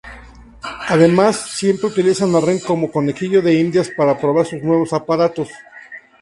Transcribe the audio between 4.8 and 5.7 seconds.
aparatos.